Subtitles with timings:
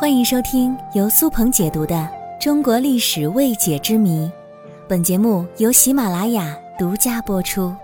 [0.00, 1.94] 欢迎收听由苏鹏解读的
[2.42, 4.20] 《中国历史未解之谜》，
[4.88, 7.76] 本节目由喜马拉雅独家播出。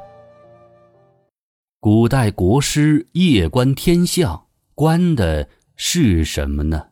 [1.79, 6.85] 古代国师夜观天象，观的是什么呢？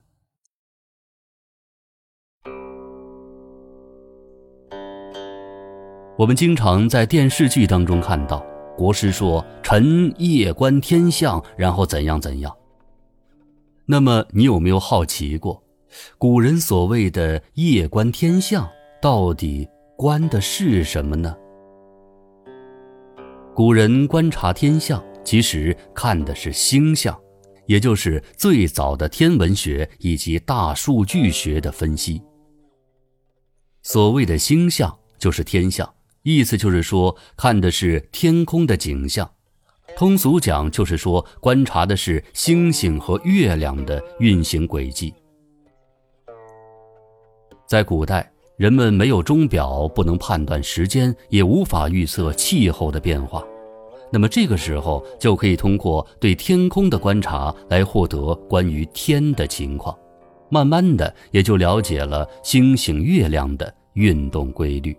[6.19, 8.45] 我们经常在电视剧当中看到
[8.77, 12.55] 国师说：“臣夜观天象，然后怎样怎样。”
[13.87, 15.63] 那么，你有没有好奇过，
[16.17, 18.67] 古人所谓的夜观天象，
[19.03, 21.37] 到底观的是什么呢？
[23.55, 27.19] 古人观察天象，其实看的是星象，
[27.67, 32.23] 也就是最早的天文学以及大数据学的分析。
[33.83, 39.31] 所谓的星象，就是天象，意思就是说看的是天空的景象。
[39.97, 45.15] 通俗讲，就是说观察的是星星和月亮的运行轨迹。
[47.67, 53.45] 在古代，人们没有钟表，不能判断时间，也无法预测气候的变化。
[54.11, 59.97] 那么这个时候，就可以通过对天空的观察来获得关于天的情况，
[60.49, 64.97] 慢慢的也就了解了星星、月亮的运动规律。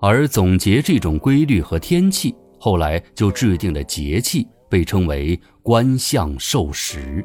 [0.00, 2.34] 而总结这种规律和天气。
[2.64, 7.22] 后来就制定了节气，被称为观象授时。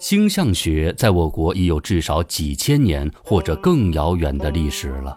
[0.00, 5.16] 星象学在我国已有至少几千年或者更遥远的历史了。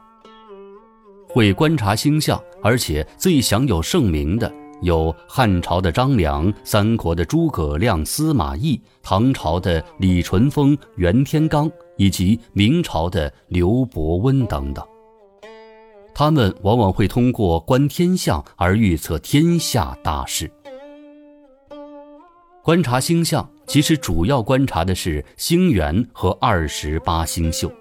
[1.28, 14.86] 会观察星象，而且最享有盛名的，有汉朝的张良、三国的诸葛亮、司马懿、唐朝的李淳风、袁天罡，以及明朝的刘伯温等等。
[16.14, 20.52] 他们往往会通过观天象而预测天下大事。
[22.64, 27.72] 观察星象，其实主要观察的是星元和二十八星宿，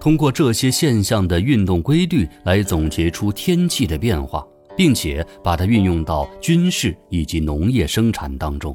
[0.00, 4.44] 通过这些现象的运动规律来总结出天气的变化，
[4.76, 8.74] 并且把它运用到军事以及农业生产当中。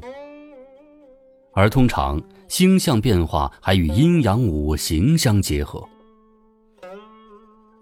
[1.52, 5.86] 而通常星象变化还与阴阳五行相结合。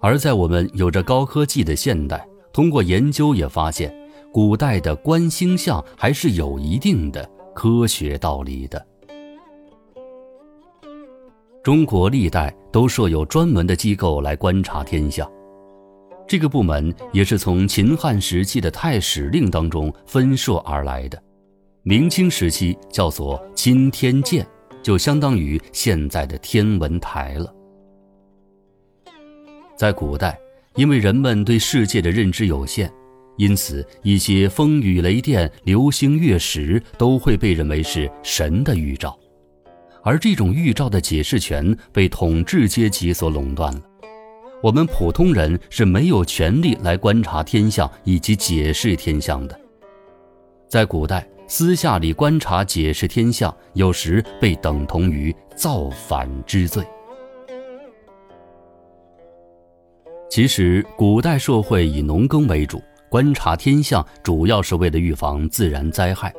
[0.01, 3.95] 而在我们有着高科技的现代，通过研究也发现，
[4.33, 8.85] 古代的观星象还是有一定的科学道理的。
[11.63, 15.31] 中国历代都设有专门的机构来观察天象，
[16.27, 21.23] 这个部门也是从秦汉时期的太史令当中分设而来的。
[21.83, 24.47] 明清时期叫做钦天监，
[24.83, 27.55] 就相当于现在的天文台了。
[29.81, 30.39] 在古代，
[30.75, 32.93] 因为人们对世界的认知有限，
[33.39, 39.19] 因此一些风雨雷电、流星月食都会被认为是神的预兆，
[40.05, 43.81] 而这种预兆的解释权被统治阶级所垄断了。
[44.63, 49.59] 我们普通人是没有权利来观察天象以及解释天象的。
[50.69, 56.85] 在古代，私下里观察解释天象，有时被等同于造反之罪。
[60.31, 66.33] 其实，古代社会以农耕为主，观察天象主要是为了预防自然灾害。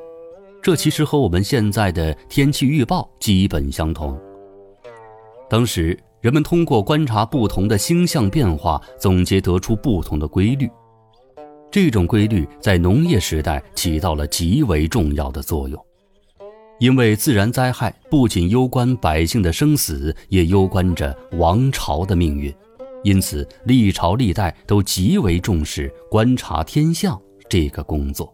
[0.62, 4.18] 这其实和我们现在的天气预报基本相同。
[5.50, 10.70] 当时，人们通过观察不同的星象变化，总结得出不同的规律。
[11.70, 15.86] 这种规律在农业时代起到了极为重要的作用，
[16.80, 22.54] 因为自然灾害不仅攸关百姓的生死，也攸关着王朝的命运。
[23.04, 27.20] 因此，历朝历代都极为重视观察天象
[27.50, 28.34] 这个工作。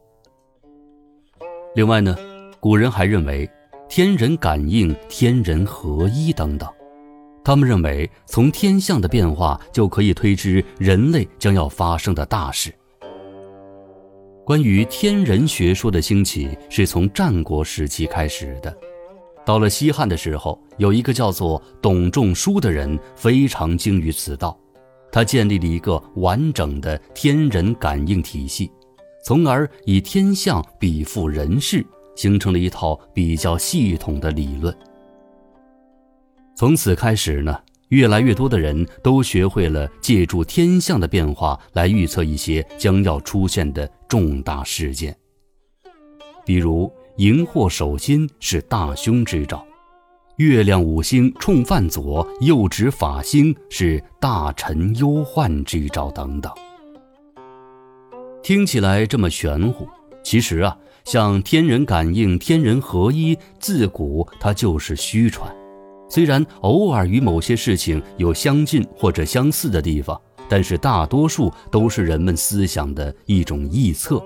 [1.76, 2.16] 另外呢，
[2.60, 3.50] 古人还认为
[3.88, 6.68] 天人感应、天人合一等等，
[7.44, 12.74] 他们认为从天象的变化就可以推知人类将要发生的大事。
[14.44, 18.76] 关于天人学说的兴起是从战国时期开始的。
[19.46, 24.58] 到了西汉的时候，有一个叫做董仲舒的人非常精于此道，
[25.12, 28.72] 他建立了一个完整的天人感应体系，
[29.24, 34.76] 从而以天象比附人事，形成了一套比较系统的理论。
[36.56, 37.60] 从此开始呢，
[37.90, 45.16] 越来越多的人都学会了借助天象的变化来预测一些将要出现的重大事件，
[46.46, 46.92] 比如。
[47.18, 49.66] 荧惑守心是大凶之兆，
[50.38, 56.52] 月亮五星冲犯左，右指法星是大臣忧患之兆等等。
[58.44, 59.88] 听起来这么玄乎，
[60.24, 65.52] 其实啊，像天人感应、天人合一，自古它就是虚传。
[66.08, 74.24] 虽然偶尔与某些事情有相近或者相似的地方，但是大多数都是人们思想的一种臆测，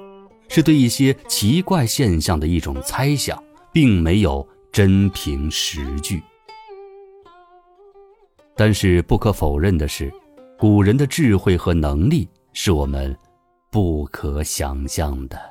[0.49, 3.41] 是对一些奇怪现象的一种猜想，
[3.71, 6.23] 并没有真凭实据。
[8.55, 10.11] 但是不可否认的是，
[10.57, 13.17] 古人的智慧和能力是我们
[13.69, 15.50] 不可想象的。